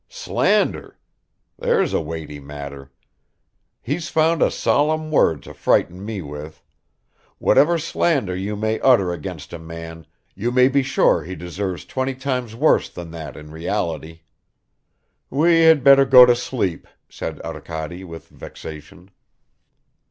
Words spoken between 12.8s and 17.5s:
than that in reality." "We had better go to sleep," said